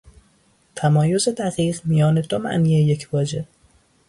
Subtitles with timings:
[0.75, 3.45] تمایز دقیق میان دو معنی یک واژه